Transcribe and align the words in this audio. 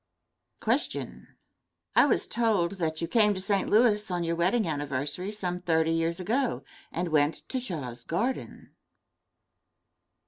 Question. 0.61 1.27
I 1.95 2.05
was 2.05 2.25
told 2.25 2.77
that 2.79 3.03
you 3.03 3.07
came 3.07 3.35
to 3.35 3.39
St. 3.39 3.69
Louis 3.69 4.09
on 4.09 4.23
your 4.23 4.35
wedding 4.35 4.63
trip 4.63 5.33
some 5.35 5.59
thirty 5.61 5.91
years 5.91 6.19
ago 6.19 6.63
and 6.91 7.09
went 7.09 7.47
to 7.49 7.59
Shaw's 7.59 8.03
Garden? 8.03 8.73